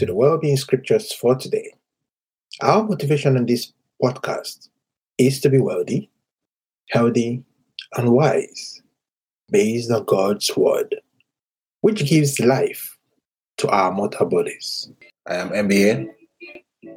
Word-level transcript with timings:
to 0.00 0.06
the 0.06 0.14
Wellbeing 0.14 0.56
Scriptures 0.56 1.12
for 1.12 1.34
today. 1.34 1.74
Our 2.62 2.84
motivation 2.84 3.36
on 3.36 3.44
this 3.44 3.74
podcast 4.02 4.70
is 5.18 5.42
to 5.42 5.50
be 5.50 5.58
wealthy, 5.58 6.10
healthy, 6.88 7.44
and 7.98 8.10
wise 8.10 8.80
based 9.50 9.90
on 9.90 10.04
God's 10.04 10.56
Word, 10.56 10.96
which 11.82 12.08
gives 12.08 12.40
life 12.40 12.96
to 13.58 13.68
our 13.68 13.92
mortal 13.92 14.24
bodies. 14.24 14.90
I 15.28 15.34
am 15.34 15.50
MBA, 15.50 16.08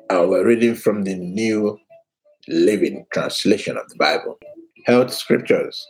we're 0.09 0.47
reading 0.47 0.73
from 0.73 1.03
the 1.03 1.15
New 1.15 1.77
Living 2.47 3.05
Translation 3.11 3.75
of 3.75 3.89
the 3.89 3.97
Bible. 3.97 4.39
Health 4.85 5.11
Scriptures 5.11 5.85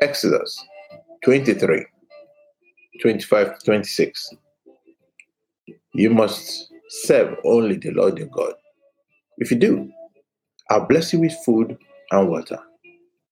Exodus 0.00 0.58
23 1.22 1.84
25 3.02 3.62
26. 3.62 4.36
You 5.96 6.10
must 6.10 6.70
serve 6.90 7.38
only 7.42 7.78
the 7.78 7.90
Lord 7.90 8.18
your 8.18 8.26
God. 8.26 8.52
If 9.38 9.50
you 9.50 9.56
do, 9.56 9.90
I'll 10.68 10.84
bless 10.84 11.14
you 11.14 11.20
with 11.20 11.32
food 11.42 11.78
and 12.10 12.28
water. 12.28 12.58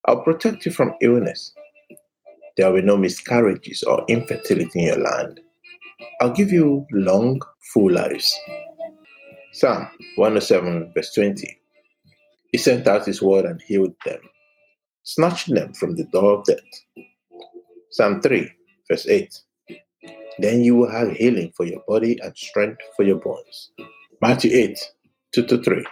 I'll 0.07 0.23
protect 0.23 0.65
you 0.65 0.73
from 0.73 0.95
illness. 1.03 1.53
There 2.57 2.71
will 2.73 2.81
be 2.81 2.87
no 2.87 2.97
miscarriages 2.97 3.83
or 3.83 4.07
infertility 4.09 4.81
in 4.81 4.87
your 4.87 4.99
land. 4.99 5.41
I'll 6.23 6.33
give 6.33 6.53
you 6.53 6.87
long, 6.91 7.43
full 7.75 7.93
lives. 7.93 8.35
Psalm 9.53 9.87
107, 10.17 10.91
verse 10.95 11.13
20. 11.13 11.61
He 12.51 12.57
sent 12.57 12.89
out 12.89 13.05
his 13.05 13.21
word 13.21 13.45
and 13.45 13.61
healed 13.61 13.95
them, 14.07 14.21
snatching 15.03 15.55
them 15.55 15.75
from 15.75 15.97
the 15.97 16.05
door 16.05 16.39
of 16.39 16.47
death. 16.47 17.05
Psalm 17.91 18.23
3, 18.23 18.51
verse 18.91 19.07
8. 19.07 19.39
Then 20.39 20.65
you 20.65 20.77
will 20.77 20.91
have 20.91 21.13
healing 21.13 21.53
for 21.57 21.65
your 21.65 21.83
body 21.87 22.19
and 22.23 22.37
strength 22.37 22.81
for 22.97 23.05
your 23.05 23.17
bones. 23.17 23.71
Matthew 24.21 24.51
8, 24.57 24.79
2 25.33 25.47
to 25.47 25.63
3. 25.63 25.85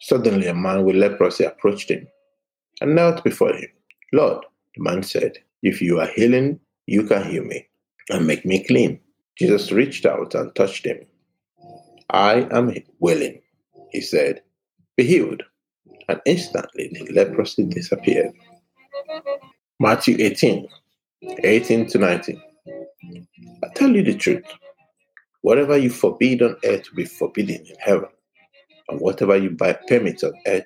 Suddenly 0.00 0.46
a 0.46 0.54
man 0.54 0.84
with 0.84 0.96
leprosy 0.96 1.44
approached 1.44 1.90
him 1.90 2.06
and 2.80 2.94
knelt 2.94 3.24
before 3.24 3.52
him. 3.52 3.68
Lord, 4.12 4.44
the 4.74 4.82
man 4.82 5.02
said, 5.02 5.38
if 5.62 5.80
you 5.80 6.00
are 6.00 6.08
healing, 6.14 6.60
you 6.86 7.06
can 7.06 7.24
heal 7.30 7.44
me 7.44 7.66
and 8.10 8.26
make 8.26 8.44
me 8.44 8.64
clean. 8.64 9.00
Jesus 9.38 9.72
reached 9.72 10.06
out 10.06 10.34
and 10.34 10.54
touched 10.54 10.84
him. 10.84 10.98
I 12.10 12.46
am 12.52 12.74
willing, 13.00 13.40
he 13.90 14.00
said. 14.00 14.42
Be 14.96 15.04
healed. 15.04 15.42
And 16.08 16.20
instantly 16.24 16.90
the 16.92 17.12
leprosy 17.12 17.64
disappeared. 17.64 18.32
Matthew 19.80 20.16
18, 20.20 20.68
18 21.42 21.86
to 21.88 21.98
19. 21.98 22.42
I 23.62 23.68
tell 23.74 23.94
you 23.94 24.02
the 24.02 24.14
truth. 24.14 24.44
Whatever 25.42 25.76
you 25.76 25.90
forbid 25.90 26.42
on 26.42 26.56
earth 26.64 26.90
will 26.90 26.96
be 26.96 27.04
forbidden 27.04 27.66
in 27.66 27.76
heaven, 27.80 28.08
and 28.88 29.00
whatever 29.00 29.36
you 29.36 29.56
permit 29.56 30.24
on 30.24 30.32
earth 30.46 30.64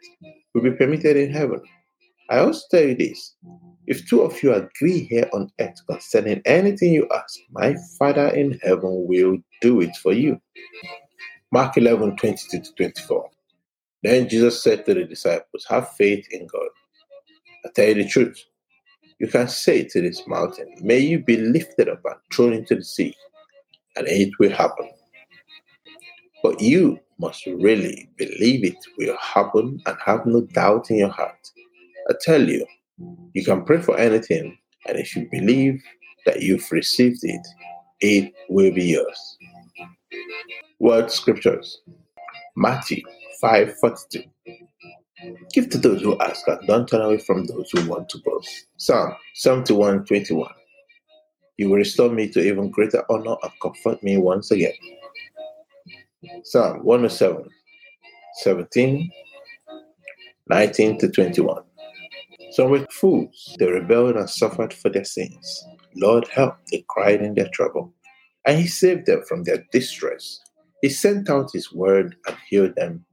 will 0.55 0.63
be 0.63 0.71
permitted 0.71 1.17
in 1.17 1.33
heaven. 1.33 1.61
I 2.31 2.39
also 2.39 2.63
tell 2.71 2.83
you 2.83 2.95
this 2.95 3.35
if 3.87 4.07
two 4.09 4.23
of 4.23 4.41
you 4.43 4.55
agree 4.55 5.01
here 5.05 5.29
on 5.33 5.51
earth 5.59 5.81
concerning 5.89 6.43
anything 6.45 6.93
you 6.93 7.09
ask, 7.13 7.39
my 7.51 7.75
Father 7.99 8.29
in 8.29 8.59
heaven 8.63 9.07
will 9.07 9.39
do 9.61 9.81
it 9.81 9.97
for 9.97 10.13
you. 10.13 10.41
Mark 11.53 11.77
11 11.77 12.17
22 12.17 12.61
to 12.61 12.75
24. 12.75 13.31
Then 14.03 14.29
Jesus 14.29 14.63
said 14.63 14.87
to 14.87 14.95
the 14.95 15.05
disciples, 15.05 15.67
Have 15.69 15.93
faith 15.97 16.27
in 16.31 16.47
God. 16.47 16.69
I 17.67 17.69
tell 17.75 17.89
you 17.89 17.95
the 17.95 18.09
truth. 18.09 18.45
You 19.21 19.29
can 19.29 19.49
say 19.49 19.85
to 19.85 20.01
this 20.01 20.27
mountain, 20.27 20.75
May 20.81 20.99
you 20.99 21.19
be 21.19 21.37
lifted 21.37 21.91
up 21.91 22.01
and 22.05 22.15
thrown 22.33 22.55
into 22.55 22.75
the 22.75 22.83
sea, 22.83 23.15
and 23.97 24.09
it 24.09 24.33
will 24.39 24.51
happen. 24.51 24.91
But 26.43 26.61
you 26.61 26.99
must 27.19 27.45
really 27.45 28.09
believe 28.17 28.65
it 28.65 28.79
will 28.97 29.17
happen 29.19 29.79
and 29.85 29.97
have 30.05 30.25
no 30.25 30.41
doubt 30.41 30.91
in 30.91 30.97
your 30.97 31.11
heart. 31.11 31.51
I 32.09 32.15
tell 32.23 32.49
you, 32.49 32.65
you 33.35 33.45
can 33.45 33.63
pray 33.65 33.83
for 33.83 33.99
anything, 33.99 34.57
and 34.87 34.99
if 34.99 35.15
you 35.15 35.29
believe 35.31 35.83
that 36.25 36.41
you've 36.41 36.73
received 36.73 37.21
it, 37.23 37.47
it 38.01 38.33
will 38.49 38.73
be 38.73 38.85
yours. 38.85 39.39
Word 40.79 41.11
scriptures 41.11 41.83
Matthew 42.57 43.03
5 43.43 43.77
42. 43.81 44.23
Give 45.53 45.69
to 45.71 45.79
those 45.79 46.03
who 46.03 46.19
ask, 46.21 46.47
and 46.49 46.67
don't 46.67 46.89
turn 46.89 47.03
away 47.03 47.19
from 47.19 47.45
those 47.47 47.71
who 47.73 47.89
want 47.89 48.09
to 48.11 48.19
boast. 48.25 48.67
Psalm 48.77 49.15
71 49.35 50.05
21. 50.05 50.49
You 51.59 51.69
will 51.69 51.77
restore 51.77 52.11
me 52.11 52.29
to 52.31 52.41
even 52.41 52.71
greater 52.71 53.05
honor 53.11 53.37
and 53.43 53.53
comfort 53.61 54.03
me 54.03 54.17
once 54.17 54.51
again. 54.51 54.73
Psalm 56.45 56.85
107 56.85 57.49
17 58.43 59.11
19 60.49 60.99
to 60.99 61.09
21. 61.11 61.63
Some 62.53 62.71
were 62.71 62.87
fools, 62.91 63.57
they 63.59 63.71
rebelled 63.71 64.17
and 64.17 64.29
suffered 64.29 64.75
for 64.75 64.89
their 64.89 65.05
sins. 65.05 65.65
Lord, 65.97 66.27
help, 66.29 66.57
they 66.71 66.85
cried 66.89 67.23
in 67.23 67.35
their 67.35 67.49
trouble. 67.53 67.93
And 68.47 68.59
he 68.59 68.67
saved 68.67 69.07
them 69.07 69.23
from 69.29 69.45
their 69.45 69.65
distress. 69.71 70.41
He 70.83 70.89
sent 70.89 71.31
out 71.31 71.53
his 71.53 71.73
word 71.73 72.17
and 72.27 72.37
healed 72.49 72.75
them 72.75 73.05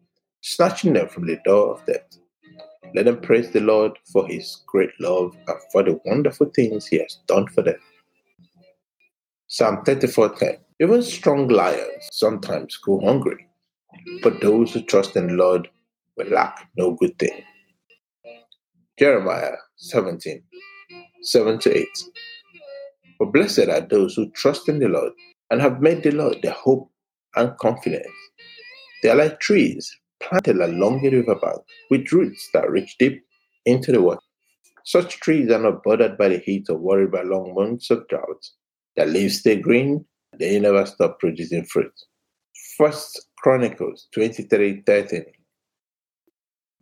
snatching 0.47 0.93
them 0.93 1.09
from 1.09 1.27
the 1.27 1.37
door 1.43 1.73
of 1.73 1.85
death. 1.85 2.17
Let 2.95 3.05
them 3.05 3.19
praise 3.19 3.51
the 3.51 3.59
Lord 3.59 3.91
for 4.11 4.25
his 4.27 4.63
great 4.65 4.91
love 4.99 5.35
and 5.47 5.57
for 5.71 5.83
the 5.83 5.99
wonderful 6.05 6.49
things 6.55 6.87
he 6.87 6.99
has 6.99 7.19
done 7.27 7.47
for 7.47 7.61
them. 7.61 7.75
Psalm 9.47 9.83
34:10 9.83 10.59
Even 10.79 11.01
strong 11.01 11.47
lions 11.49 12.07
sometimes 12.11 12.77
go 12.77 12.99
hungry, 13.01 13.47
but 14.23 14.39
those 14.41 14.73
who 14.73 14.81
trust 14.83 15.15
in 15.17 15.27
the 15.27 15.33
Lord 15.33 15.69
will 16.15 16.27
lack 16.27 16.69
no 16.77 16.91
good 16.95 17.17
thing. 17.19 17.43
Jeremiah 18.97 19.57
17 19.75 20.43
7 21.23 21.59
to 21.59 21.77
8 21.77 21.87
For 23.17 23.31
blessed 23.31 23.69
are 23.69 23.81
those 23.81 24.15
who 24.15 24.29
trust 24.31 24.69
in 24.69 24.79
the 24.79 24.87
Lord 24.87 25.13
and 25.51 25.61
have 25.61 25.81
made 25.81 26.03
the 26.03 26.11
Lord 26.11 26.37
their 26.41 26.53
hope 26.53 26.89
and 27.35 27.57
confidence. 27.57 28.07
They 29.03 29.09
are 29.09 29.15
like 29.15 29.39
trees 29.39 29.95
planted 30.19 30.57
along 30.57 31.01
the 31.01 31.09
riverbank 31.09 31.61
with 31.89 32.11
roots 32.11 32.49
that 32.53 32.69
reach 32.69 32.97
deep 32.97 33.23
into 33.65 33.91
the 33.91 34.01
water. 34.01 34.21
Such 34.85 35.19
trees 35.19 35.51
are 35.51 35.59
not 35.59 35.83
bothered 35.83 36.17
by 36.17 36.29
the 36.29 36.37
heat 36.37 36.69
or 36.69 36.77
worried 36.77 37.11
by 37.11 37.23
long 37.23 37.53
months 37.53 37.89
of 37.89 38.07
drought. 38.07 38.45
Their 38.95 39.05
leaves 39.05 39.39
stay 39.39 39.59
green, 39.59 40.05
they 40.39 40.59
never 40.59 40.85
stop 40.85 41.19
producing 41.19 41.65
fruit. 41.65 41.91
First 42.77 43.27
Chronicles 43.37 44.07
23 44.13 44.83
13. 44.85 45.25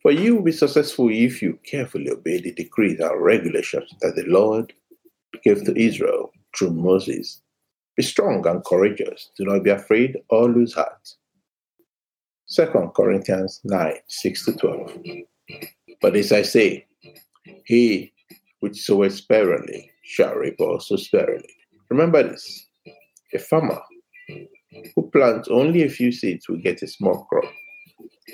For 0.01 0.11
you 0.11 0.35
will 0.35 0.43
be 0.43 0.51
successful 0.51 1.09
if 1.09 1.41
you 1.41 1.57
carefully 1.65 2.11
obey 2.11 2.39
the 2.39 2.53
decrees 2.53 2.99
and 2.99 3.21
regulations 3.21 3.91
that 4.01 4.15
the 4.15 4.25
Lord 4.27 4.71
gave 5.43 5.63
to 5.65 5.75
Israel 5.75 6.31
through 6.55 6.71
Moses. 6.71 7.41
Be 7.97 8.03
strong 8.03 8.45
and 8.45 8.63
courageous. 8.63 9.31
Do 9.37 9.45
not 9.45 9.63
be 9.63 9.71
afraid 9.71 10.17
or 10.29 10.47
lose 10.47 10.73
heart. 10.73 11.15
Second 12.47 12.89
Corinthians 12.93 13.59
9, 13.63 13.93
6 14.07 14.45
to 14.45 14.53
12. 14.53 14.97
But 15.99 16.15
as 16.15 16.31
I 16.31 16.43
say, 16.43 16.85
he 17.65 18.13
which 18.59 18.79
soweth 18.81 19.13
sparingly 19.13 19.91
shall 20.03 20.35
reap 20.35 20.59
also 20.59 20.95
sparingly. 20.95 21.55
Remember 21.89 22.21
this 22.21 22.67
a 23.33 23.39
farmer 23.39 23.81
who 24.95 25.09
plants 25.11 25.47
only 25.49 25.83
a 25.83 25.89
few 25.89 26.11
seeds 26.11 26.47
will 26.47 26.57
get 26.57 26.83
a 26.83 26.87
small 26.87 27.25
crop, 27.25 27.51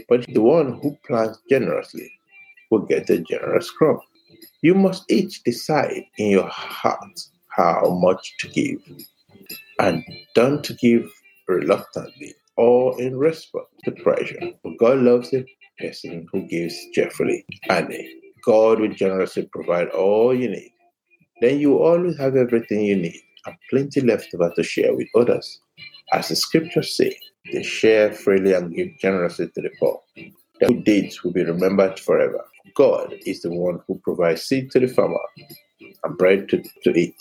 but 0.10 0.26
the 0.28 0.42
one 0.42 0.80
who 0.82 0.98
plants 1.08 1.40
generously 1.50 2.12
will 2.70 2.82
get 2.82 3.10
a 3.10 3.20
generous 3.20 3.70
crop. 3.72 4.02
You 4.62 4.76
must 4.76 5.10
each 5.10 5.44
decide 5.44 6.04
in 6.18 6.32
your 6.32 6.48
heart 6.48 7.20
how 7.48 7.98
much 8.02 8.36
to 8.40 8.50
give, 8.50 8.82
and 9.80 10.04
don't 10.36 10.70
give 10.80 11.10
reluctantly 11.48 12.36
or 12.62 13.02
in 13.02 13.18
response 13.18 13.66
to 13.84 13.92
pressure. 13.92 14.40
But 14.64 14.78
God 14.78 15.00
loves 15.00 15.34
a 15.34 15.44
person 15.80 16.28
who 16.32 16.48
gives 16.48 16.76
cheerfully, 16.94 17.44
and 17.70 17.92
God 18.46 18.80
will 18.80 18.94
generously 18.94 19.50
provide 19.52 19.90
all 19.90 20.36
you 20.36 20.50
need. 20.50 20.72
Then 21.42 21.60
you 21.60 21.80
always 21.80 22.20
have 22.20 22.36
everything 22.36 22.82
you 22.82 22.98
need 22.98 23.20
and 23.48 23.56
plenty 23.72 24.02
left 24.02 24.30
over 24.36 24.52
to 24.56 24.62
share 24.62 24.96
with 24.96 25.08
others. 25.16 25.60
As 26.14 26.30
the 26.30 26.36
scriptures 26.36 26.96
say, 26.96 27.18
they 27.52 27.64
share 27.64 28.14
freely 28.14 28.54
and 28.54 28.76
give 28.76 28.90
generously 29.00 29.48
to 29.48 29.62
the 29.62 29.72
poor. 29.80 30.00
Their 30.60 30.70
good 30.70 30.84
deeds 30.84 31.24
will 31.24 31.32
be 31.32 31.44
remembered 31.44 32.00
forever. 32.00 32.46
God 32.76 33.16
is 33.26 33.42
the 33.42 33.50
one 33.50 33.80
who 33.88 34.00
provides 34.04 34.44
seed 34.44 34.70
to 34.72 34.80
the 34.80 34.88
farmer 34.88 35.18
and 36.04 36.16
bread 36.16 36.48
to, 36.50 36.62
to 36.84 36.92
eat. 36.92 37.16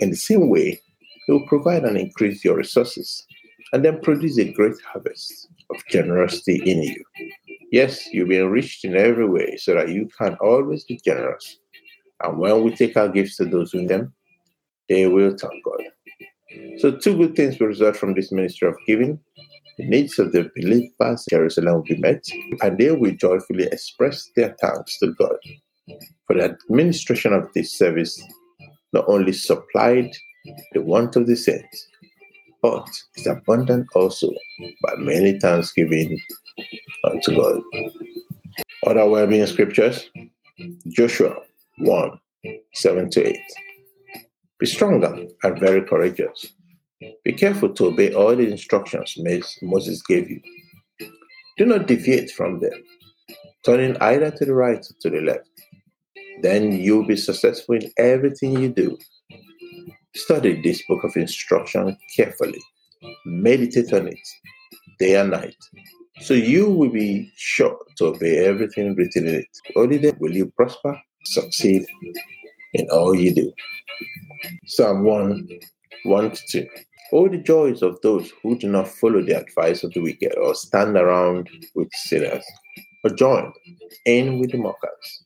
In 0.00 0.08
the 0.08 0.16
same 0.16 0.48
way, 0.48 0.80
He 1.26 1.32
will 1.32 1.46
provide 1.46 1.84
and 1.84 1.98
increase 1.98 2.42
your 2.42 2.56
resources 2.56 3.26
and 3.72 3.84
then 3.84 4.00
produce 4.00 4.38
a 4.38 4.52
great 4.52 4.74
harvest 4.80 5.48
of 5.70 5.76
generosity 5.88 6.60
in 6.64 6.82
you. 6.82 7.04
Yes, 7.72 8.06
you'll 8.12 8.28
be 8.28 8.38
enriched 8.38 8.84
in 8.84 8.96
every 8.96 9.28
way 9.28 9.56
so 9.56 9.74
that 9.74 9.90
you 9.90 10.08
can 10.18 10.34
always 10.40 10.84
be 10.84 11.00
generous. 11.04 11.58
And 12.22 12.38
when 12.38 12.64
we 12.64 12.74
take 12.74 12.96
our 12.96 13.08
gifts 13.08 13.36
to 13.36 13.44
those 13.44 13.74
in 13.74 13.86
them, 13.86 14.12
they 14.88 15.06
will 15.06 15.36
thank 15.36 15.64
God. 15.64 15.84
So, 16.78 16.90
two 16.90 17.16
good 17.16 17.36
things 17.36 17.60
will 17.60 17.68
result 17.68 17.96
from 17.96 18.14
this 18.14 18.32
ministry 18.32 18.68
of 18.68 18.74
giving. 18.86 19.20
The 19.78 19.88
needs 19.88 20.18
of 20.18 20.32
the 20.32 20.50
believers 20.56 20.90
in 21.00 21.16
Jerusalem 21.30 21.74
will 21.74 21.82
be 21.82 21.96
met, 21.96 22.24
and 22.60 22.76
they 22.76 22.90
will 22.90 23.14
joyfully 23.14 23.64
express 23.70 24.28
their 24.34 24.56
thanks 24.60 24.98
to 24.98 25.14
God 25.14 25.36
for 26.26 26.34
the 26.34 26.44
administration 26.44 27.32
of 27.32 27.52
this 27.54 27.76
service, 27.76 28.20
not 28.92 29.04
only 29.08 29.32
supplied 29.32 30.10
the 30.72 30.82
want 30.82 31.16
of 31.16 31.26
the 31.26 31.36
saints, 31.36 31.88
but 32.62 32.88
is 33.16 33.26
abundant 33.26 33.86
also 33.94 34.30
by 34.82 34.94
many 34.96 35.38
thanksgiving 35.38 36.18
unto 37.04 37.36
God. 37.36 37.62
Other 38.86 39.08
well-being 39.08 39.46
scriptures, 39.46 40.10
Joshua 40.88 41.36
1, 41.78 42.20
7 42.74 43.10
to 43.10 43.26
8. 43.28 43.38
Be 44.58 44.66
stronger 44.66 45.26
and 45.42 45.58
very 45.58 45.82
courageous. 45.82 46.52
Be 47.24 47.32
careful 47.32 47.70
to 47.74 47.86
obey 47.86 48.12
all 48.12 48.36
the 48.36 48.50
instructions 48.50 49.16
Moses 49.62 50.02
gave 50.02 50.30
you. 50.30 50.40
Do 51.56 51.66
not 51.66 51.86
deviate 51.86 52.30
from 52.30 52.60
them, 52.60 52.72
turning 53.64 53.96
either 53.98 54.30
to 54.30 54.44
the 54.44 54.54
right 54.54 54.78
or 54.78 54.94
to 55.00 55.10
the 55.10 55.20
left. 55.20 55.48
Then 56.42 56.72
you'll 56.72 57.06
be 57.06 57.16
successful 57.16 57.76
in 57.76 57.90
everything 57.98 58.58
you 58.58 58.68
do. 58.70 58.98
Study 60.14 60.60
this 60.60 60.82
book 60.88 61.04
of 61.04 61.16
instruction 61.16 61.96
carefully. 62.16 62.60
Meditate 63.24 63.92
on 63.92 64.08
it 64.08 64.18
day 64.98 65.16
and 65.16 65.30
night. 65.30 65.56
So 66.20 66.34
you 66.34 66.68
will 66.68 66.90
be 66.90 67.32
sure 67.36 67.78
to 67.96 68.06
obey 68.06 68.44
everything 68.44 68.94
written 68.94 69.26
in 69.26 69.34
it. 69.36 69.48
Only 69.74 69.98
then 69.98 70.16
will 70.20 70.32
you 70.32 70.52
prosper, 70.56 71.00
succeed 71.24 71.86
in 72.74 72.88
all 72.90 73.14
you 73.14 73.34
do. 73.34 73.52
Psalm 74.66 75.04
1 75.04 75.48
1 76.04 76.30
to 76.30 76.40
2. 76.50 76.68
All 77.12 77.28
the 77.28 77.38
joys 77.38 77.82
of 77.82 78.00
those 78.02 78.30
who 78.42 78.58
do 78.58 78.68
not 78.68 78.88
follow 78.88 79.22
the 79.22 79.38
advice 79.38 79.82
of 79.82 79.92
the 79.92 80.00
wicked 80.00 80.36
or 80.36 80.54
stand 80.54 80.96
around 80.96 81.48
with 81.74 81.88
sinners, 81.92 82.44
or 83.02 83.10
join 83.10 83.52
in 84.06 84.38
with 84.38 84.52
the 84.52 84.58
mockers. 84.58 85.24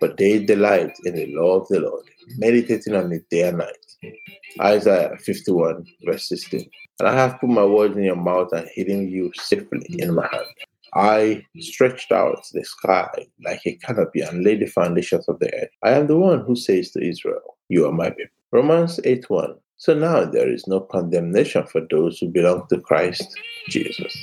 But 0.00 0.16
they 0.18 0.44
delight 0.44 0.92
in 1.04 1.14
the 1.14 1.34
law 1.34 1.60
of 1.60 1.68
the 1.68 1.80
Lord, 1.80 2.04
meditating 2.36 2.94
on 2.94 3.12
it 3.12 3.28
day 3.30 3.48
and 3.48 3.58
night. 3.58 4.14
Isaiah 4.60 5.16
51, 5.18 5.86
verse 6.04 6.28
16. 6.28 6.68
And 7.00 7.08
I 7.08 7.14
have 7.14 7.40
put 7.40 7.50
my 7.50 7.64
words 7.64 7.96
in 7.96 8.04
your 8.04 8.16
mouth 8.16 8.52
and 8.52 8.68
hidden 8.74 9.08
you 9.08 9.32
safely 9.34 9.86
in 9.98 10.14
my 10.14 10.28
hand. 10.30 10.46
I 10.94 11.46
stretched 11.58 12.12
out 12.12 12.44
the 12.52 12.64
sky 12.64 13.08
like 13.44 13.60
a 13.64 13.76
canopy 13.76 14.20
and 14.20 14.44
laid 14.44 14.60
the 14.60 14.66
foundations 14.66 15.26
of 15.28 15.38
the 15.38 15.52
earth. 15.54 15.70
I 15.82 15.92
am 15.92 16.06
the 16.06 16.18
one 16.18 16.44
who 16.44 16.54
says 16.54 16.90
to 16.90 17.02
Israel, 17.02 17.56
You 17.68 17.86
are 17.86 17.92
my 17.92 18.10
people. 18.10 18.26
Romans 18.52 19.00
8 19.04 19.30
1. 19.30 19.54
So 19.78 19.94
now 19.94 20.26
there 20.26 20.52
is 20.52 20.66
no 20.66 20.80
condemnation 20.80 21.66
for 21.66 21.80
those 21.90 22.18
who 22.18 22.28
belong 22.28 22.66
to 22.68 22.80
Christ 22.80 23.26
Jesus. 23.68 24.14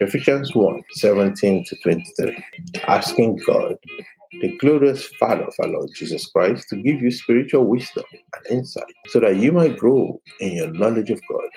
Ephesians 0.00 0.54
1 0.54 0.82
17 0.92 1.64
to 1.64 1.76
23. 1.76 2.44
Asking 2.86 3.40
God, 3.46 3.76
the 4.40 4.56
glorious 4.58 5.06
Father 5.20 5.44
of 5.44 5.54
our 5.60 5.68
Lord 5.68 5.90
Jesus 5.94 6.26
Christ, 6.26 6.68
to 6.70 6.76
give 6.76 7.00
you 7.00 7.10
spiritual 7.10 7.66
wisdom 7.66 8.04
and 8.12 8.58
insight 8.58 8.92
so 9.08 9.20
that 9.20 9.36
you 9.36 9.52
might 9.52 9.76
grow 9.76 10.20
in 10.40 10.52
your 10.52 10.72
knowledge 10.72 11.10
of 11.10 11.20
God 11.30 11.48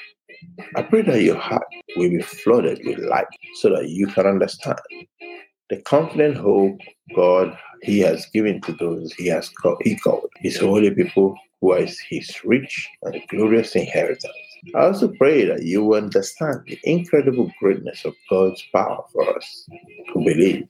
I 0.76 0.84
pray 0.84 1.02
that 1.02 1.22
your 1.22 1.38
heart 1.38 1.68
will 1.98 2.10
be 2.10 2.22
flooded 2.22 2.82
with 2.86 3.00
light 3.00 3.26
so 3.56 3.70
that 3.76 3.90
you 3.90 4.08
can 4.08 4.26
understand 4.26 4.80
the 5.70 5.82
confident 5.82 6.38
hope 6.38 6.80
God 7.16 7.58
He 7.84 8.00
has 8.00 8.26
given 8.28 8.62
to 8.62 8.74
those 8.74 9.14
He 9.14 9.28
has 9.28 9.50
called, 9.50 9.82
He 9.82 9.98
called 9.98 10.30
His 10.38 10.58
holy 10.58 10.92
people 10.92 11.36
who 11.60 11.74
is 11.74 12.00
His 12.10 12.34
rich 12.46 12.90
and 13.04 13.22
glorious 13.30 13.76
inheritance. 13.76 14.34
I 14.76 14.86
also 14.86 15.10
pray 15.18 15.46
that 15.46 15.64
you 15.64 15.84
will 15.84 15.98
understand 15.98 16.62
the 16.68 16.80
incredible 16.84 17.52
greatness 17.60 18.06
of 18.06 18.14
God's 18.30 18.64
power 18.74 19.04
for 19.12 19.36
us 19.36 19.68
who 20.14 20.24
believe. 20.24 20.68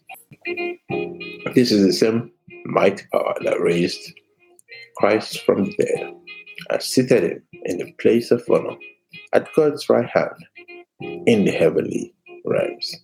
This 1.56 1.72
is 1.72 1.86
the 1.86 1.94
same 1.94 2.32
mighty 2.66 3.04
power 3.12 3.32
uh, 3.32 3.44
that 3.44 3.60
raised 3.60 4.14
Christ 4.98 5.44
from 5.44 5.66
the 5.66 5.74
dead 5.74 6.14
and 6.70 6.82
seated 6.82 7.24
him 7.24 7.44
in 7.66 7.78
the 7.80 7.92
place 7.94 8.32
of 8.32 8.44
honor 8.50 8.78
at 9.34 9.48
God's 9.56 9.90
right 9.90 10.08
hand 10.08 10.36
in 11.02 11.46
the 11.46 11.52
heavenly 11.52 12.14
realms. 12.46 12.96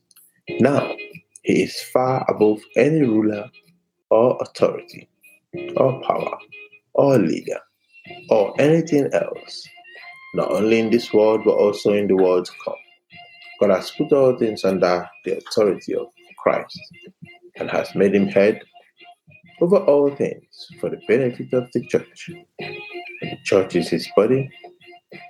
Now, 0.59 0.95
he 1.43 1.63
is 1.63 1.81
far 1.81 2.25
above 2.29 2.59
any 2.75 3.01
ruler 3.01 3.49
or 4.11 4.37
authority 4.39 5.09
or 5.75 6.01
power 6.03 6.37
or 6.93 7.17
leader 7.17 7.59
or 8.29 8.53
anything 8.61 9.09
else, 9.13 9.67
not 10.35 10.51
only 10.51 10.79
in 10.79 10.91
this 10.91 11.11
world 11.11 11.41
but 11.43 11.55
also 11.55 11.93
in 11.93 12.07
the 12.07 12.15
world 12.15 12.45
to 12.45 12.51
come. 12.63 12.75
God 13.59 13.71
has 13.71 13.91
put 13.91 14.13
all 14.13 14.37
things 14.37 14.63
under 14.63 15.09
the 15.25 15.37
authority 15.37 15.95
of 15.95 16.07
Christ 16.37 16.79
and 17.59 17.69
has 17.69 17.93
made 17.95 18.13
him 18.13 18.27
head 18.27 18.61
over 19.61 19.77
all 19.77 20.15
things 20.15 20.67
for 20.79 20.89
the 20.89 20.99
benefit 21.07 21.51
of 21.53 21.67
the 21.73 21.85
church. 21.87 22.29
And 22.59 23.31
the 23.31 23.37
church 23.43 23.75
is 23.75 23.89
his 23.89 24.07
body 24.15 24.49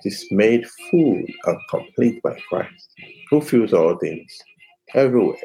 is 0.04 0.26
made 0.30 0.66
full 0.90 1.22
and 1.44 1.58
complete 1.70 2.22
by 2.22 2.38
Christ, 2.48 2.90
who 3.30 3.40
fills 3.40 3.72
all 3.72 3.96
things 3.96 4.36
everywhere 4.94 5.36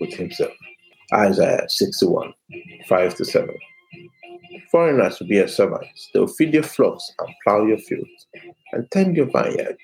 with 0.00 0.14
himself. 0.14 0.52
Isaiah 1.12 1.66
61, 1.68 2.32
5 2.88 3.14
to 3.16 3.24
7. 3.24 3.56
Foreigners 4.70 5.20
will 5.20 5.28
be 5.28 5.36
your 5.36 5.48
servants. 5.48 6.10
They 6.12 6.20
will 6.20 6.26
feed 6.26 6.54
your 6.54 6.62
flocks 6.62 7.12
and 7.20 7.34
plow 7.44 7.64
your 7.64 7.78
fields 7.78 8.26
and 8.72 8.90
tend 8.90 9.16
your 9.16 9.26
vineyards. 9.26 9.78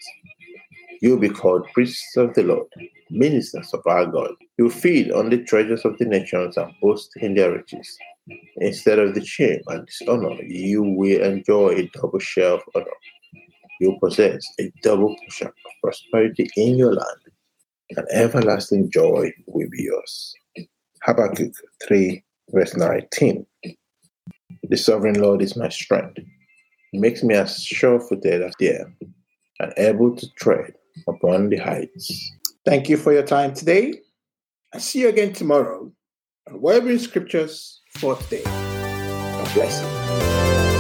You 1.02 1.10
will 1.10 1.18
be 1.18 1.30
called 1.30 1.66
priests 1.74 2.16
of 2.16 2.32
the 2.34 2.44
Lord, 2.44 2.68
ministers 3.10 3.74
of 3.74 3.82
our 3.86 4.06
God. 4.06 4.30
You 4.56 4.66
will 4.66 4.70
feed 4.70 5.10
on 5.10 5.30
the 5.30 5.42
treasures 5.42 5.84
of 5.84 5.98
the 5.98 6.04
nations 6.04 6.56
and 6.56 6.72
boast 6.80 7.10
in 7.16 7.34
their 7.34 7.50
riches. 7.50 7.98
Instead 8.58 9.00
of 9.00 9.16
the 9.16 9.24
shame 9.24 9.62
and 9.66 9.84
dishonor, 9.84 10.40
you 10.44 10.84
will 10.84 11.20
enjoy 11.20 11.70
a 11.70 11.88
double 11.88 12.20
share 12.20 12.52
of 12.52 12.62
honor 12.76 12.86
You'll 13.80 13.98
possess 13.98 14.46
a 14.60 14.70
double 14.84 15.16
portion 15.16 15.48
of 15.48 15.72
prosperity 15.82 16.48
in 16.56 16.78
your 16.78 16.92
land, 16.94 17.20
and 17.96 18.06
everlasting 18.12 18.88
joy 18.92 19.32
will 19.48 19.68
be 19.70 19.82
yours. 19.82 20.34
Habakkuk 21.02 21.52
3, 21.88 22.22
verse 22.50 22.76
19. 22.76 23.44
The 24.68 24.76
sovereign 24.76 25.20
Lord 25.20 25.42
is 25.42 25.56
my 25.56 25.68
strength. 25.68 26.20
He 26.92 27.00
makes 27.00 27.24
me 27.24 27.34
as 27.34 27.60
sure 27.64 27.98
footed 27.98 28.40
as 28.40 28.54
deer 28.56 28.94
and 29.58 29.72
able 29.76 30.14
to 30.14 30.26
tread 30.36 30.74
upon 31.08 31.48
the 31.48 31.56
heights. 31.56 32.32
Thank 32.64 32.88
you 32.88 32.96
for 32.96 33.12
your 33.12 33.24
time 33.24 33.54
today. 33.54 33.94
I'll 34.72 34.80
see 34.80 35.00
you 35.00 35.08
again 35.08 35.32
tomorrow 35.32 35.92
on 36.48 36.60
Wellbeing 36.60 36.98
Scriptures 36.98 37.80
for 37.98 38.16
today. 38.16 38.44
God 38.44 39.54
bless 39.54 39.82
you. 39.82 40.71